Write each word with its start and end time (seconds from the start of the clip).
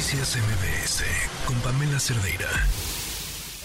Noticias 0.00 0.38
MBS 0.38 1.04
con 1.46 1.56
Pamela 1.56 1.98
Cerdeira. 1.98 2.48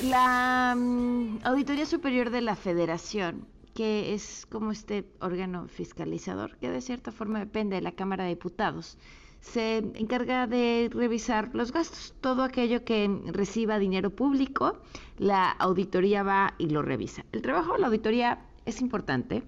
La 0.04 0.75
mm, 0.75 1.40
Auditoría 1.46 1.85
Superior 1.85 2.30
de 2.30 2.42
la 2.42 2.58
Federación, 2.58 3.48
que 3.74 4.14
es 4.14 4.45
como 4.51 4.74
este 4.74 5.06
órgano 5.21 5.69
fiscalizador, 5.69 6.58
que 6.58 6.69
de 6.69 6.82
cierta 6.82 7.13
forma 7.13 7.40
depende 7.40 7.77
de 7.77 7.82
la 7.82 7.93
Cámara 7.93 8.25
de 8.25 8.32
Diputados, 8.32 8.98
se 9.39 9.77
encarga 9.77 10.45
de 10.45 10.90
revisar 10.94 11.52
los 11.54 11.71
gastos. 11.71 12.14
Todo 12.20 12.44
aquello 12.44 12.84
que 12.84 13.10
reciba 13.28 13.80
dinero 13.80 14.10
público, 14.10 14.82
la 15.18 15.52
auditoría 15.52 16.24
va 16.24 16.56
y 16.58 16.68
lo 16.68 16.82
revisa. 16.82 17.24
El 17.32 17.44
trabajo 17.44 17.76
de 17.76 17.80
la 17.80 17.88
auditoría 17.88 18.46
es 18.66 18.82
importante. 18.82 19.44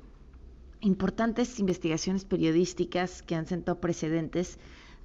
Importantes 0.80 1.60
investigaciones 1.60 2.24
periodísticas 2.24 3.24
que 3.24 3.36
han 3.36 3.46
sentado 3.46 3.82
precedentes 3.82 4.58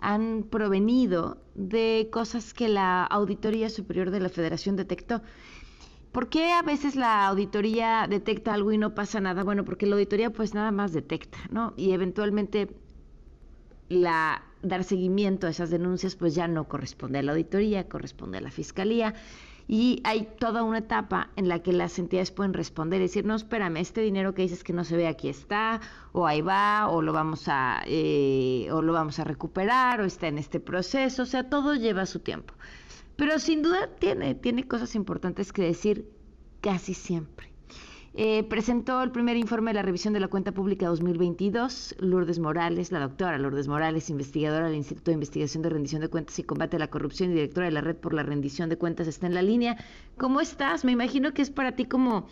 han 0.02 0.42
provenido 0.50 1.38
de 1.54 2.08
cosas 2.12 2.52
que 2.52 2.68
la 2.68 3.04
Auditoría 3.04 3.70
Superior 3.70 4.10
de 4.10 4.20
la 4.20 4.28
Federación 4.28 4.76
detectó. 4.76 5.22
¿Por 6.10 6.28
qué 6.28 6.52
a 6.52 6.62
veces 6.62 6.94
la 6.96 7.26
auditoría 7.26 8.06
detecta 8.08 8.52
algo 8.52 8.72
y 8.72 8.78
no 8.78 8.94
pasa 8.94 9.20
nada? 9.20 9.44
Bueno, 9.44 9.64
porque 9.64 9.86
la 9.86 9.94
auditoría 9.94 10.30
pues 10.30 10.52
nada 10.52 10.70
más 10.70 10.92
detecta, 10.92 11.38
¿no? 11.50 11.72
Y 11.76 11.92
eventualmente 11.92 12.68
la 13.88 14.42
dar 14.62 14.84
seguimiento 14.84 15.46
a 15.46 15.50
esas 15.50 15.70
denuncias 15.70 16.16
pues 16.16 16.34
ya 16.34 16.48
no 16.48 16.68
corresponde 16.68 17.18
a 17.18 17.22
la 17.22 17.32
auditoría, 17.32 17.88
corresponde 17.88 18.38
a 18.38 18.40
la 18.42 18.50
fiscalía 18.50 19.14
y 19.68 20.00
hay 20.04 20.28
toda 20.38 20.62
una 20.62 20.78
etapa 20.78 21.30
en 21.36 21.48
la 21.48 21.62
que 21.62 21.72
las 21.72 21.98
entidades 21.98 22.30
pueden 22.30 22.52
responder 22.52 23.00
y 23.00 23.04
decir, 23.04 23.24
no, 23.24 23.34
espérame, 23.34 23.76
este 23.78 24.00
dinero 24.00 24.34
que 24.34 24.42
dices 24.42 24.64
que 24.64 24.72
no 24.72 24.84
se 24.84 24.96
ve 24.96 25.06
aquí 25.06 25.28
está, 25.28 25.80
o 26.12 26.26
ahí 26.26 26.40
va, 26.40 26.88
o 26.88 27.02
lo 27.02 27.12
vamos 27.12 27.44
a, 27.48 27.82
eh, 27.86 28.68
o 28.72 28.82
lo 28.82 28.92
vamos 28.92 29.18
a 29.18 29.24
recuperar, 29.24 30.00
o 30.00 30.04
está 30.04 30.28
en 30.28 30.38
este 30.38 30.60
proceso, 30.60 31.22
o 31.22 31.26
sea, 31.26 31.48
todo 31.48 31.74
lleva 31.74 32.06
su 32.06 32.20
tiempo. 32.20 32.54
Pero 33.16 33.38
sin 33.38 33.62
duda 33.62 33.88
tiene, 33.98 34.34
tiene 34.34 34.66
cosas 34.66 34.94
importantes 34.94 35.52
que 35.52 35.62
decir 35.62 36.10
casi 36.60 36.94
siempre. 36.94 37.51
Eh, 38.14 38.44
presentó 38.44 39.02
el 39.02 39.10
primer 39.10 39.38
informe 39.38 39.70
de 39.70 39.76
la 39.76 39.82
revisión 39.82 40.12
de 40.12 40.20
la 40.20 40.28
cuenta 40.28 40.52
pública 40.52 40.86
2022. 40.86 41.96
Lourdes 41.98 42.38
Morales, 42.38 42.92
la 42.92 43.00
doctora 43.00 43.38
Lourdes 43.38 43.68
Morales, 43.68 44.10
investigadora 44.10 44.66
del 44.66 44.76
Instituto 44.76 45.10
de 45.10 45.14
Investigación 45.14 45.62
de 45.62 45.70
Rendición 45.70 46.02
de 46.02 46.08
Cuentas 46.08 46.38
y 46.38 46.42
Combate 46.42 46.76
a 46.76 46.78
la 46.78 46.88
Corrupción 46.88 47.30
y 47.30 47.34
directora 47.34 47.66
de 47.66 47.72
la 47.72 47.80
Red 47.80 47.96
por 47.96 48.12
la 48.12 48.22
Rendición 48.22 48.68
de 48.68 48.76
Cuentas, 48.76 49.06
está 49.08 49.26
en 49.26 49.34
la 49.34 49.40
línea. 49.40 49.78
¿Cómo 50.18 50.42
estás? 50.42 50.84
Me 50.84 50.92
imagino 50.92 51.32
que 51.32 51.40
es 51.40 51.50
para 51.50 51.72
ti 51.72 51.86
como, 51.86 52.26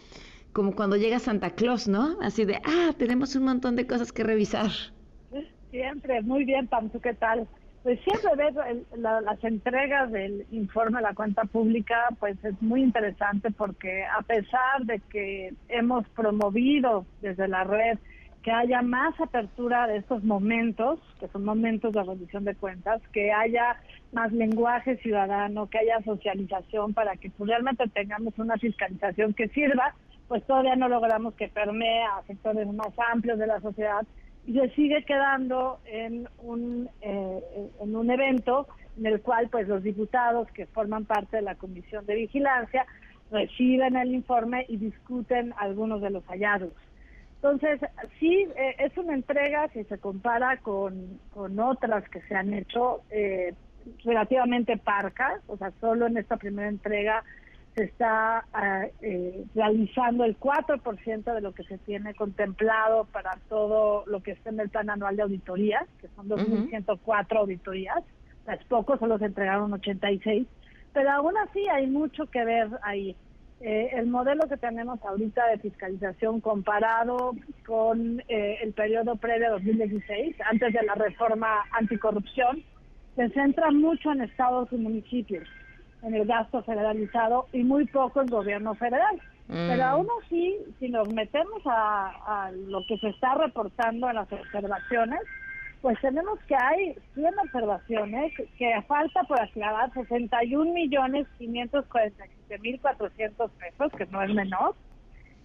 como 0.53 0.77
cuando 0.77 0.97
llega 0.97 1.19
Santa 1.19 1.51
Claus, 1.51 1.89
¿no? 1.89 2.19
Así 2.21 2.45
de, 2.45 2.57
ah, 2.57 2.93
tenemos 2.99 3.35
un 3.35 3.45
montón 3.45 3.75
de 3.75 3.87
cosas 3.87 4.13
que 4.13 4.23
revisar. 4.23 4.71
Siempre, 5.71 6.21
muy 6.21 6.45
bien, 6.45 6.67
Pam, 6.67 6.91
¿tú 6.91 7.01
qué 7.01 7.15
tal? 7.15 7.49
Pues 7.83 7.99
siempre 8.01 8.37
ver 8.37 8.85
las 8.99 9.43
entregas 9.43 10.13
del 10.13 10.47
informe 10.51 10.99
de 10.99 11.03
la 11.03 11.15
cuenta 11.15 11.45
pública, 11.45 12.09
pues 12.19 12.37
es 12.45 12.61
muy 12.61 12.83
interesante 12.83 13.51
porque 13.51 14.05
a 14.05 14.21
pesar 14.21 14.85
de 14.85 15.01
que 15.11 15.55
hemos 15.69 16.07
promovido 16.11 17.07
desde 17.23 17.49
la 17.49 17.65
red 17.65 17.99
que 18.43 18.51
haya 18.51 18.83
más 18.83 19.19
apertura 19.21 19.87
de 19.87 19.99
estos 19.99 20.25
momentos, 20.25 20.99
que 21.19 21.29
son 21.29 21.45
momentos 21.45 21.93
de 21.93 22.03
rendición 22.03 22.45
de 22.45 22.55
cuentas, 22.55 23.01
que 23.13 23.33
haya 23.33 23.77
más 24.13 24.33
lenguaje 24.33 24.97
ciudadano, 24.99 25.69
que 25.69 25.79
haya 25.79 26.01
socialización 26.05 26.95
para 26.95 27.17
que 27.17 27.31
pues, 27.31 27.49
realmente 27.49 27.85
tengamos 27.89 28.39
una 28.39 28.57
fiscalización 28.57 29.35
que 29.35 29.49
sirva, 29.49 29.95
pues 30.29 30.45
todavía 30.45 30.77
no 30.77 30.89
logramos 30.89 31.35
que 31.35 31.49
permee 31.49 32.03
a 32.05 32.23
sectores 32.27 32.67
más 32.73 32.93
amplios 33.13 33.39
de 33.39 33.47
la 33.47 33.61
sociedad 33.61 34.07
y 34.47 34.55
se 34.55 34.71
sigue 34.71 35.05
quedando 35.05 35.79
en 35.87 36.29
un, 36.39 36.89
eh, 37.03 37.71
en 37.81 37.97
un 37.97 38.11
evento 38.11 38.67
en 38.99 39.07
el 39.07 39.21
cual 39.21 39.49
pues 39.51 39.69
los 39.69 39.83
diputados 39.83 40.51
que 40.53 40.67
forman 40.67 41.05
parte 41.05 41.37
de 41.37 41.43
la 41.43 41.55
comisión 41.55 42.05
de 42.07 42.15
vigilancia 42.15 42.87
reciben 43.31 43.97
el 43.97 44.13
informe 44.13 44.67
y 44.69 44.77
discuten 44.77 45.55
algunos 45.57 46.01
de 46.01 46.11
los 46.11 46.25
hallazgos. 46.27 46.73
Entonces, 47.37 47.81
sí, 48.19 48.47
eh, 48.57 48.77
es 48.79 48.97
una 48.99 49.15
entrega 49.15 49.69
que 49.69 49.85
se 49.85 49.99
compara 49.99 50.59
con, 50.59 51.19
con 51.33 51.59
otras 51.59 52.07
que 52.11 52.21
se 52.23 52.35
han 52.35 52.53
hecho 52.53 53.01
eh, 53.11 53.55
relativamente 54.05 54.77
parcas, 54.77 55.41
o 55.47 55.57
sea, 55.57 55.73
solo 55.81 56.07
en 56.07 56.19
esta 56.19 56.37
primera 56.37 56.69
entrega 56.69 57.25
se 57.75 57.85
está 57.85 58.45
ah, 58.53 58.87
eh, 59.01 59.45
realizando 59.55 60.25
el 60.25 60.39
4% 60.39 61.35
de 61.35 61.41
lo 61.41 61.53
que 61.53 61.63
se 61.65 61.79
tiene 61.79 62.15
contemplado 62.15 63.05
para 63.05 63.39
todo 63.49 64.05
lo 64.07 64.23
que 64.23 64.33
está 64.33 64.51
en 64.51 64.61
el 64.61 64.69
plan 64.69 64.91
anual 64.91 65.17
de 65.17 65.23
auditorías, 65.23 65.87
que 66.01 66.09
son 66.17 66.29
2.104 66.29 67.37
auditorías. 67.37 68.03
Es 68.49 68.65
poco, 68.65 68.99
solo 68.99 69.19
se 69.19 69.27
entregaron 69.27 69.73
86, 69.73 70.47
pero 70.93 71.11
aún 71.11 71.37
así 71.39 71.69
hay 71.69 71.87
mucho 71.87 72.27
que 72.27 72.45
ver 72.45 72.69
ahí. 72.83 73.15
Eh, 73.61 73.91
el 73.93 74.07
modelo 74.07 74.49
que 74.49 74.57
tenemos 74.57 74.99
ahorita 75.05 75.47
de 75.49 75.59
fiscalización 75.59 76.41
comparado 76.41 77.35
con 77.67 78.21
eh, 78.27 78.57
el 78.63 78.73
periodo 78.73 79.17
previo 79.17 79.49
a 79.49 79.51
2016, 79.51 80.37
antes 80.51 80.73
de 80.73 80.83
la 80.83 80.95
reforma 80.95 81.65
anticorrupción, 81.73 82.65
se 83.17 83.29
centra 83.31 83.71
mucho 83.71 84.11
en 84.13 84.23
estados 84.23 84.73
y 84.73 84.77
municipios 84.77 85.47
en 86.03 86.15
el 86.15 86.27
gasto 86.27 86.63
federalizado 86.63 87.47
y 87.53 87.63
muy 87.63 87.87
poco 87.87 88.21
en 88.21 88.27
gobierno 88.27 88.75
federal. 88.75 89.21
Pero 89.49 89.83
mm. 89.83 89.87
aún 89.87 90.07
así, 90.23 90.57
si 90.79 90.89
nos 90.89 91.13
metemos 91.13 91.63
a, 91.67 92.51
lo 92.69 92.85
que 92.87 92.97
se 92.99 93.09
está 93.09 93.35
reportando 93.35 94.09
en 94.09 94.17
las 94.17 94.33
observaciones, 94.33 95.21
pues 95.83 95.99
tenemos 96.01 96.39
que 96.47 96.55
hay 96.55 96.95
100 97.15 97.39
observaciones 97.39 98.33
que 98.59 98.83
falta 98.87 99.23
por 99.25 99.41
aclarar 99.41 99.93
61 99.93 100.73
millones 100.73 101.27
547 101.39 102.59
mil 102.59 102.81
400 102.81 103.51
pesos, 103.53 103.93
que 103.97 104.07
no 104.07 104.23
es 104.23 104.35
menor, 104.35 104.75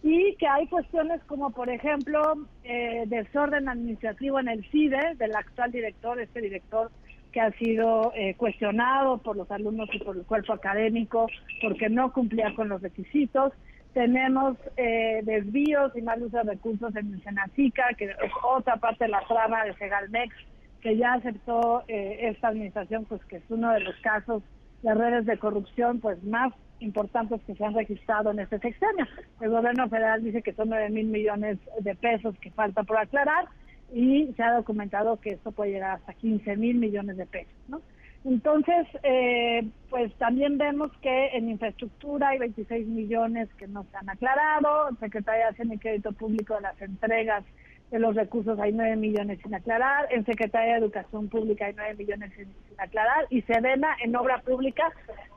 y 0.03 0.35
que 0.35 0.47
hay 0.47 0.67
cuestiones 0.67 1.23
como, 1.23 1.49
por 1.49 1.69
ejemplo, 1.69 2.21
eh, 2.63 3.05
desorden 3.07 3.67
administrativo 3.67 4.39
en 4.39 4.49
el 4.49 4.69
CIDE 4.69 5.15
del 5.15 5.35
actual 5.35 5.71
director, 5.71 6.19
este 6.19 6.41
director 6.41 6.91
que 7.35 7.41
ha 7.41 7.51
sido 7.51 8.13
eh, 8.15 8.33
cuestionado 8.35 9.17
por 9.17 9.35
los 9.35 9.51
alumnos 9.51 9.89
y 9.91 9.99
por 9.99 10.15
el 10.15 10.23
cuerpo 10.23 10.53
académico 10.53 11.27
porque 11.61 11.89
no 11.89 12.13
cumplía 12.13 12.55
con 12.55 12.69
los 12.69 12.81
requisitos. 12.81 13.51
Tenemos 13.93 14.55
eh, 14.77 15.19
desvíos 15.21 15.91
y 15.97 16.01
mal 16.01 16.23
uso 16.23 16.37
de 16.37 16.43
recursos 16.43 16.95
en 16.95 17.13
el 17.13 17.21
Senacica, 17.23 17.87
que 17.97 18.05
es 18.05 18.31
otra 18.41 18.77
parte 18.77 19.03
de 19.03 19.09
la 19.09 19.19
trama 19.27 19.65
de 19.65 19.73
Segalmex, 19.73 20.33
que 20.79 20.95
ya 20.95 21.15
aceptó 21.15 21.83
eh, 21.89 22.19
esta 22.21 22.47
administración, 22.47 23.03
pues 23.03 23.21
que 23.25 23.35
es 23.35 23.43
uno 23.49 23.73
de 23.73 23.81
los 23.81 23.95
casos 23.97 24.41
de 24.81 24.93
redes 24.93 25.25
de 25.25 25.37
corrupción 25.37 25.99
pues 25.99 26.23
más 26.23 26.53
importantes 26.79 27.41
que 27.45 27.55
se 27.55 27.65
han 27.65 27.73
registrado 27.73 28.31
en 28.31 28.39
este 28.39 28.59
sexenio. 28.59 29.05
El 29.41 29.49
gobierno 29.49 29.89
federal 29.89 30.23
dice 30.23 30.41
que 30.41 30.53
son 30.53 30.69
9 30.69 30.89
mil 30.89 31.07
millones 31.07 31.57
de 31.81 31.95
pesos 31.95 32.33
que 32.39 32.51
falta 32.51 32.83
por 32.83 32.97
aclarar 32.97 33.49
y 33.93 34.33
se 34.35 34.43
ha 34.43 34.53
documentado 34.53 35.19
que 35.19 35.31
esto 35.31 35.51
puede 35.51 35.71
llegar 35.71 35.91
hasta 35.97 36.13
15 36.13 36.57
mil 36.57 36.77
millones 36.77 37.17
de 37.17 37.25
pesos, 37.25 37.53
¿no? 37.67 37.81
Entonces, 38.25 38.87
eh, 39.03 39.67
pues 39.89 40.11
también 40.15 40.57
vemos 40.57 40.91
que 41.01 41.27
en 41.27 41.47
infraestructura 41.47 42.29
hay 42.29 42.39
26 42.39 42.87
millones 42.87 43.49
que 43.53 43.67
no 43.67 43.85
se 43.91 43.97
han 43.97 44.09
aclarado, 44.09 44.89
en 44.89 44.97
Secretaría 44.97 45.45
de 45.45 45.51
Hacienda 45.51 45.75
y 45.75 45.79
Crédito 45.79 46.11
Público 46.11 46.55
de 46.55 46.61
las 46.61 46.81
entregas 46.81 47.43
de 47.91 47.99
los 47.99 48.15
recursos 48.15 48.59
hay 48.59 48.71
9 48.73 48.95
millones 48.95 49.39
sin 49.43 49.53
aclarar, 49.53 50.07
en 50.11 50.25
Secretaría 50.25 50.73
de 50.73 50.79
Educación 50.79 51.29
Pública 51.29 51.67
hay 51.67 51.73
9 51.75 51.95
millones 51.95 52.33
sin, 52.35 52.47
aclarar 52.77 53.25
y 53.29 53.41
Sedena 53.43 53.95
en 54.03 54.15
obra 54.15 54.41
pública 54.41 54.91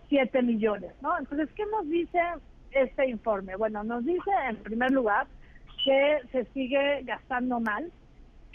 7 0.08 0.42
millones, 0.42 0.91
¿no? 1.03 1.16
Entonces, 1.19 1.48
¿qué 1.54 1.64
nos 1.66 1.88
dice 1.88 2.19
este 2.72 3.08
informe? 3.08 3.54
Bueno, 3.56 3.84
nos 3.84 4.04
dice 4.04 4.31
en 4.48 4.56
primer 4.56 4.91
lugar 4.91 5.26
que 5.84 6.19
se 6.32 6.44
sigue 6.47 7.03
gastando 7.04 7.60
mal, 7.60 7.92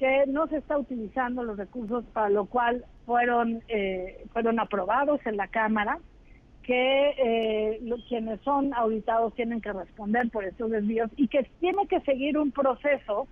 que 0.04 0.26
no 0.28 0.48
se 0.48 0.58
está 0.58 0.78
utilizando 0.78 1.44
los 1.44 1.56
recursos 1.56 2.04
para 2.12 2.28
lo 2.28 2.44
cual 2.46 2.84
fueron 3.06 3.64
eh, 3.70 4.26
fueron 4.34 4.60
aprobados 4.60 5.26
en 5.26 5.38
la 5.38 5.48
Cámara, 5.48 5.98
que 6.62 7.14
eh, 7.18 7.80
quienes 8.10 8.42
son 8.42 8.74
auditados 8.74 9.34
tienen 9.34 9.62
que 9.62 9.72
responder 9.72 10.30
por 10.30 10.44
estos 10.44 10.72
desvíos 10.72 11.10
y 11.16 11.30
que 11.30 11.50
tiene 11.62 11.88
que 11.88 12.02
seguir 12.02 12.38
un 12.38 12.52
proceso 12.52 13.28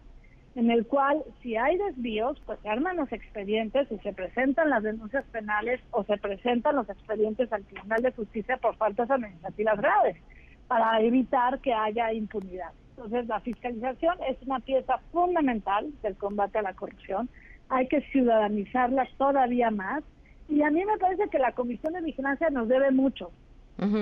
en 0.56 0.72
el 0.72 0.88
cual 0.88 1.22
si 1.44 1.58
hay 1.58 1.78
desvíos, 1.78 2.42
pues 2.46 2.58
se 2.62 2.70
arman 2.70 2.96
los 2.96 3.12
expedientes 3.12 3.92
y 3.92 3.98
se 3.98 4.14
presentan 4.14 4.70
las 4.70 4.82
denuncias 4.82 5.26
penales 5.26 5.82
o 5.92 6.06
se 6.06 6.16
presentan 6.20 6.78
los 6.78 6.90
expedientes 6.90 7.52
al 7.52 7.66
Tribunal 7.66 8.02
de 8.02 8.14
Justicia 8.14 8.56
por 8.56 8.78
faltas 8.78 9.12
administrativas 9.12 9.78
graves 9.78 10.16
para 10.70 11.02
evitar 11.02 11.60
que 11.60 11.74
haya 11.74 12.14
impunidad. 12.14 12.72
Entonces, 13.04 13.28
la 13.28 13.40
fiscalización 13.40 14.16
es 14.30 14.38
una 14.46 14.60
pieza 14.60 15.00
fundamental 15.12 15.90
del 16.04 16.16
combate 16.18 16.60
a 16.60 16.62
la 16.62 16.76
corrupción. 16.76 17.30
Hay 17.70 17.88
que 17.88 18.02
ciudadanizarla 18.12 19.08
todavía 19.18 19.72
más. 19.72 20.04
Y 20.48 20.62
a 20.62 20.70
mí 20.70 20.86
me 20.86 20.98
parece 21.00 21.28
que 21.30 21.40
la 21.40 21.54
Comisión 21.54 21.94
de 21.94 22.02
Vigilancia 22.02 22.52
nos 22.52 22.68
debe 22.68 22.92
mucho. 22.92 23.32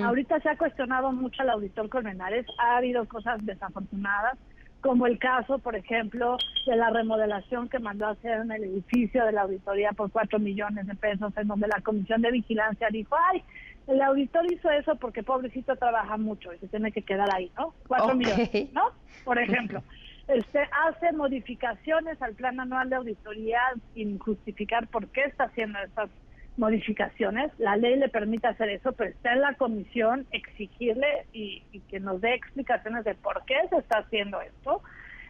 Ahorita 0.04 0.38
se 0.40 0.50
ha 0.50 0.58
cuestionado 0.58 1.10
mucho 1.12 1.40
al 1.40 1.50
auditor 1.50 1.88
Colmenares. 1.88 2.44
Ha 2.58 2.76
habido 2.76 3.08
cosas 3.08 3.42
desafortunadas, 3.46 4.36
como 4.82 5.06
el 5.06 5.18
caso, 5.18 5.58
por 5.58 5.74
ejemplo, 5.74 6.36
de 6.66 6.76
la 6.76 6.90
remodelación 6.90 7.70
que 7.70 7.78
mandó 7.78 8.06
a 8.06 8.10
hacer 8.10 8.40
en 8.42 8.52
el 8.52 8.64
edificio 8.64 9.24
de 9.24 9.32
la 9.32 9.42
auditoría 9.42 9.92
por 9.92 10.10
cuatro 10.10 10.38
millones 10.38 10.86
de 10.86 10.94
pesos, 10.94 11.32
en 11.38 11.48
donde 11.48 11.68
la 11.68 11.80
Comisión 11.80 12.20
de 12.20 12.32
Vigilancia 12.32 12.88
dijo, 12.90 13.16
ay, 13.32 13.42
el 13.90 14.00
auditor 14.02 14.50
hizo 14.52 14.70
eso 14.70 14.94
porque 14.96 15.22
pobrecito 15.22 15.74
trabaja 15.76 16.16
mucho 16.16 16.52
y 16.54 16.58
se 16.58 16.68
tiene 16.68 16.92
que 16.92 17.02
quedar 17.02 17.28
ahí, 17.34 17.50
¿no? 17.58 17.74
Cuatro 17.88 18.14
millones, 18.14 18.50
¿no? 18.72 18.92
Por 19.24 19.38
ejemplo. 19.42 19.82
Este, 20.28 20.60
hace 20.86 21.12
modificaciones 21.12 22.22
al 22.22 22.34
plan 22.34 22.60
anual 22.60 22.88
de 22.88 22.96
auditoría 22.96 23.60
sin 23.94 24.18
justificar 24.18 24.86
por 24.86 25.08
qué 25.08 25.24
está 25.24 25.44
haciendo 25.44 25.80
estas 25.80 26.08
modificaciones. 26.56 27.50
La 27.58 27.76
ley 27.76 27.96
le 27.96 28.08
permite 28.08 28.46
hacer 28.46 28.68
eso, 28.70 28.92
pero 28.92 29.10
está 29.10 29.32
en 29.32 29.40
la 29.40 29.54
comisión 29.54 30.26
exigirle 30.30 31.26
y, 31.32 31.62
que 31.88 31.98
nos 31.98 32.20
dé 32.20 32.34
explicaciones 32.34 33.04
de 33.04 33.16
por 33.16 33.44
qué 33.44 33.56
se 33.70 33.78
está 33.78 33.98
haciendo 33.98 34.40
esto. 34.40 34.82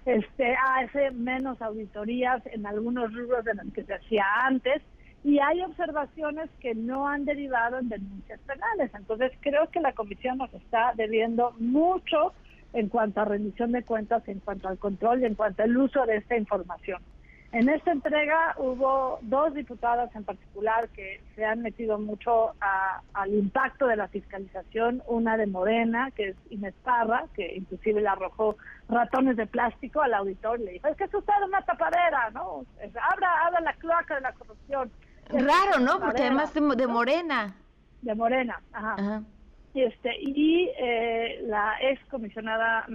Este, 0.05 0.55
hace 0.77 1.11
menos 1.13 1.63
auditorías 1.63 2.43
en 2.47 2.67
algunos 2.67 3.15
rubros 3.15 3.45
de 3.45 3.55
los 3.55 3.73
que 3.73 3.85
se 3.85 3.95
hacía 3.95 4.25
antes 4.45 4.83
y 5.23 5.39
hay 5.39 5.61
observaciones 5.63 6.49
que 6.61 6.75
no 6.75 7.07
han 7.07 7.25
derivado 7.25 7.79
en 7.79 7.89
denuncias 7.89 8.41
penales. 8.41 8.91
Entonces 8.95 9.33
creo 9.41 9.69
que 9.71 9.81
la 9.81 9.93
comisión 9.93 10.39
nos 10.39 10.53
está 10.55 10.93
debiendo 10.97 11.53
mucho 11.59 12.33
en 12.73 12.89
cuanto 12.89 13.21
a 13.21 13.25
rendición 13.25 13.73
de 13.73 13.83
cuentas, 13.83 14.27
en 14.29 14.41
cuanto 14.41 14.69
al 14.69 14.79
control 14.79 15.23
y 15.23 15.27
en 15.27 15.35
cuanto 15.35 15.63
al 15.63 15.77
uso 15.77 16.07
de 16.07 16.17
esta 16.17 16.37
información. 16.37 17.03
En 17.53 17.69
esta 17.69 17.91
entrega 17.91 18.55
hubo 18.59 19.19
dos 19.23 19.53
diputadas 19.55 20.15
en 20.15 20.23
particular 20.23 20.89
que 20.91 21.21
se 21.35 21.45
han 21.45 21.63
metido 21.63 21.99
mucho 21.99 22.53
al 23.13 23.35
impacto 23.35 23.89
de 23.89 23.97
la 23.97 24.07
fiscalización, 24.07 25.03
una 25.09 25.37
de 25.37 25.49
Morena, 25.49 26.13
que 26.13 26.29
es 26.29 26.37
Inés 26.51 26.75
Parra, 26.85 27.25
que 27.35 27.57
inclusive 27.57 28.01
le 28.01 28.09
arrojó 28.09 28.57
ratones 28.89 29.37
de 29.37 29.47
plástico 29.47 30.01
al 30.01 30.15
auditor 30.15 30.61
y 30.61 30.65
le 30.65 30.73
dijo, 30.73 30.87
es 30.87 30.97
que 30.97 31.05
es 31.05 31.15
usted 31.15 31.33
una 31.45 31.61
tapadera, 31.63 32.31
¿no? 32.31 32.65
abra, 33.11 33.47
abra 33.47 33.61
la 33.63 33.73
cloaca 33.75 34.15
de 34.15 34.21
la 34.21 34.33
corrupción. 34.33 34.89
Raro, 35.33 35.81
¿no? 35.81 36.01
Porque 36.01 36.23
además 36.23 36.53
de, 36.55 36.87
Morena. 36.87 37.55
De 38.03 38.15
Morena, 38.15 38.61
ajá. 38.73 39.23
Y, 39.73 39.83
este, 39.83 40.11
y 40.21 40.71
eh, 40.79 41.41
la 41.47 41.75
ex 41.81 42.05
comisionada 42.07 42.87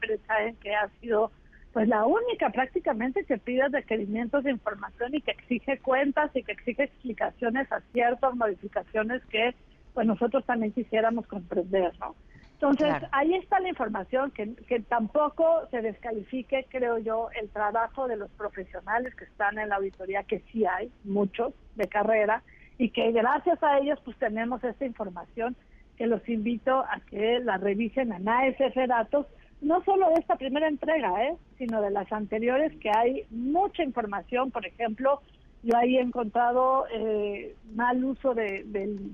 Pérez 0.00 0.20
que 0.60 0.74
ha 0.74 0.88
sido 1.00 1.30
pues 1.72 1.88
la 1.88 2.04
única 2.04 2.50
prácticamente 2.50 3.24
que 3.24 3.38
pide 3.38 3.68
requerimientos 3.68 4.44
de 4.44 4.50
información 4.50 5.14
y 5.14 5.20
que 5.20 5.32
exige 5.32 5.78
cuentas 5.78 6.30
y 6.34 6.42
que 6.42 6.52
exige 6.52 6.84
explicaciones 6.84 7.70
a 7.70 7.80
ciertas 7.92 8.34
modificaciones 8.34 9.24
que 9.26 9.54
pues 9.94 10.06
nosotros 10.06 10.44
también 10.44 10.72
quisiéramos 10.72 11.26
comprender, 11.26 11.92
¿no? 11.98 12.14
Entonces, 12.60 12.92
ahí 13.12 13.34
está 13.34 13.60
la 13.60 13.68
información, 13.68 14.32
que, 14.32 14.56
que 14.66 14.80
tampoco 14.80 15.68
se 15.70 15.80
descalifique, 15.80 16.66
creo 16.68 16.98
yo, 16.98 17.28
el 17.40 17.48
trabajo 17.50 18.08
de 18.08 18.16
los 18.16 18.28
profesionales 18.32 19.14
que 19.14 19.26
están 19.26 19.60
en 19.60 19.68
la 19.68 19.76
auditoría, 19.76 20.24
que 20.24 20.40
sí 20.50 20.66
hay, 20.66 20.90
muchos 21.04 21.54
de 21.76 21.86
carrera, 21.86 22.42
y 22.76 22.90
que 22.90 23.12
gracias 23.12 23.62
a 23.62 23.78
ellos 23.78 24.00
pues 24.04 24.16
tenemos 24.18 24.62
esta 24.64 24.84
información 24.84 25.54
que 25.96 26.08
los 26.08 26.28
invito 26.28 26.80
a 26.80 27.00
que 27.08 27.38
la 27.38 27.58
revisen 27.58 28.12
en 28.12 28.28
ASF 28.28 28.76
Datos 28.88 29.26
no 29.60 29.82
solo 29.84 30.08
de 30.08 30.20
esta 30.20 30.36
primera 30.36 30.68
entrega, 30.68 31.24
¿eh? 31.24 31.36
sino 31.58 31.80
de 31.80 31.90
las 31.90 32.10
anteriores, 32.12 32.72
que 32.80 32.90
hay 32.90 33.24
mucha 33.30 33.82
información. 33.82 34.50
Por 34.50 34.64
ejemplo, 34.66 35.20
yo 35.62 35.76
ahí 35.76 35.96
he 35.96 36.00
encontrado 36.00 36.86
eh, 36.92 37.56
mal 37.74 38.04
uso 38.04 38.34
de, 38.34 38.64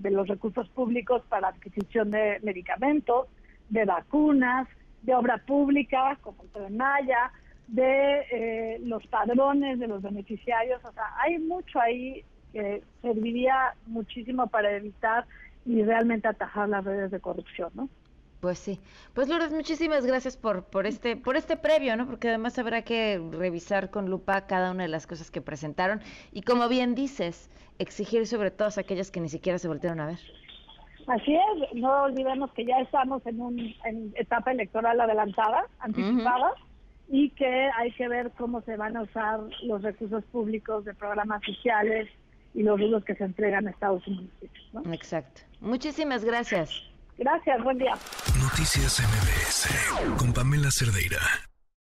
los 0.03 0.29
recursos 0.29 0.69
públicos 0.69 1.23
para 1.29 1.49
adquisición 1.49 2.11
de 2.11 2.39
medicamentos, 2.43 3.29
de 3.71 3.85
vacunas, 3.85 4.69
de 5.03 5.15
obra 5.15 5.39
pública, 5.39 6.19
como 6.21 6.43
el 6.43 6.49
Tren 6.51 6.77
Maya, 6.77 7.31
de 7.67 8.27
eh, 8.31 8.79
los 8.83 9.07
padrones 9.07 9.79
de 9.79 9.89
los 9.89 10.03
beneficiarios. 10.03 10.85
O 10.85 10.93
sea, 10.93 11.05
hay 11.19 11.39
mucho 11.39 11.81
ahí 11.81 12.23
que 12.53 12.83
serviría 13.03 13.75
muchísimo 13.87 14.47
para 14.47 14.73
evitar 14.77 15.27
y 15.65 15.83
realmente 15.83 16.29
atajar 16.29 16.69
las 16.69 16.85
redes 16.85 17.11
de 17.11 17.21
corrupción, 17.21 17.71
¿no? 17.75 17.89
Pues 18.45 18.59
sí. 18.59 18.79
Pues 19.15 19.27
Lourdes, 19.31 19.55
muchísimas 19.55 20.05
gracias 20.05 20.37
por, 20.37 20.65
por 20.65 20.87
este, 20.87 21.17
por 21.17 21.39
este 21.39 21.57
previo, 21.57 21.97
¿no? 21.97 22.05
Porque 22.05 22.29
además 22.29 22.59
habrá 22.59 22.83
que 22.83 23.19
revisar 23.33 23.89
con 23.89 24.11
lupa 24.11 24.47
cada 24.47 24.71
una 24.71 24.83
de 24.83 24.91
las 24.91 25.07
cosas 25.07 25.31
que 25.31 25.41
presentaron 25.41 26.03
y 26.31 26.43
como 26.43 26.69
bien 26.69 26.95
dices, 26.95 27.51
exigir 27.79 28.27
sobre 28.27 28.51
todas 28.51 28.77
aquellas 28.77 29.11
que 29.11 29.23
ni 29.23 29.31
siquiera 29.31 29.59
se 29.59 29.67
voltearon 29.67 30.01
a 30.01 30.09
ver. 30.09 30.19
Así 31.07 31.35
es, 31.35 31.75
no 31.75 32.03
olvidemos 32.03 32.53
que 32.53 32.67
ya 32.67 32.81
estamos 32.81 33.25
en 33.25 33.41
una 33.41 33.63
etapa 34.15 34.53
electoral 34.53 35.01
adelantada, 35.01 35.67
anticipada, 35.79 36.53
y 37.09 37.31
que 37.31 37.71
hay 37.79 37.93
que 37.93 38.09
ver 38.09 38.31
cómo 38.37 38.61
se 38.61 38.77
van 38.77 38.99
a 38.99 39.05
usar 39.05 39.41
los 39.63 39.81
recursos 39.81 40.23
públicos 40.25 40.85
de 40.85 40.93
programas 40.93 41.41
sociales 41.47 42.11
y 42.53 42.63
los 42.63 42.79
rubros 42.79 43.07
que 43.07 43.15
se 43.15 43.25
entregan 43.25 43.69
a 43.69 43.71
Estados 43.71 44.07
Unidos. 44.07 44.29
¿no? 44.75 44.83
Exacto. 44.93 45.41
Muchísimas 45.63 46.27
gracias. 46.27 46.94
Gracias, 47.17 47.63
buen 47.63 47.79
día. 47.79 47.95
Noticias 48.41 49.01
MBS 49.01 50.17
con 50.19 50.33
Pamela 50.33 50.71
Cerdeira. 50.71 51.21